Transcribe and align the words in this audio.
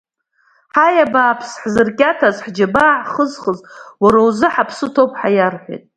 Ҳаи, 0.73 0.97
абаааԥсы, 1.05 1.55
ҳзыркьаҭаз, 1.61 2.35
ҳџьабаа 2.45 3.03
ҳхызхыз, 3.07 3.59
уара 4.03 4.19
узы 4.27 4.47
ҳаԥсы 4.53 4.87
ҭоуп, 4.93 5.11
ҳәа 5.19 5.29
иарҳәеит. 5.35 5.83